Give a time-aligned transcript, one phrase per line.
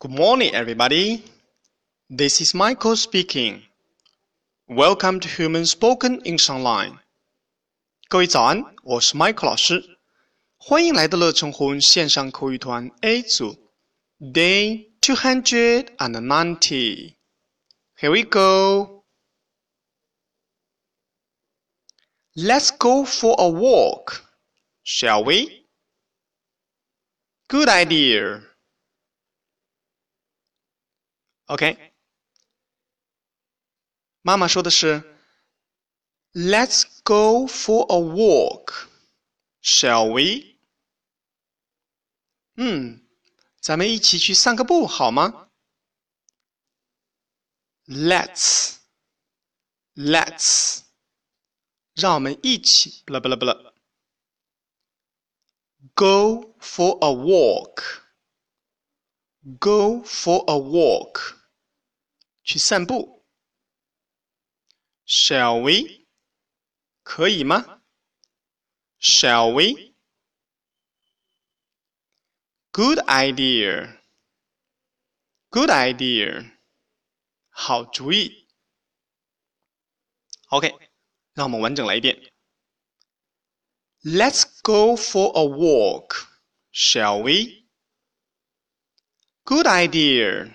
[0.00, 1.24] Good morning, everybody.
[2.08, 3.62] This is Michael speaking.
[4.68, 6.98] Welcome to Human Spoken English Online.
[8.08, 9.98] 各位早安，我是 Michael 老师，
[10.56, 13.56] 欢迎来到乐成魂线上口语团 A 组，
[14.20, 17.16] Day two hundred and ninety.
[17.98, 19.04] Here we go.
[22.34, 24.20] Let's go for a walk,
[24.84, 25.66] shall we?
[27.48, 28.42] Good idea.
[31.50, 31.94] OK，
[34.22, 35.02] 妈妈说的是，
[36.32, 38.88] Let's go for a walk,
[39.62, 40.56] shall we？
[42.56, 43.06] 嗯，
[43.60, 45.50] 咱们一起去散个步好吗？
[47.86, 48.80] Let's，Let's，
[51.94, 53.72] 让我们一起，不啦不啦不啦，
[55.94, 58.02] Go for a walk,
[59.60, 61.36] go for a walk。
[62.42, 63.24] 去散步，
[65.06, 66.06] Shall we？
[67.02, 67.82] 可以吗？
[69.00, 69.52] Shall
[72.72, 74.00] we？Good idea.
[75.50, 76.56] Good idea.
[77.48, 78.48] 好主意。
[80.48, 80.74] OK，
[81.34, 82.32] 让我们完整来一遍。
[84.02, 86.28] Let's go for a walk,
[86.72, 87.66] shall we?
[89.44, 90.54] Good idea.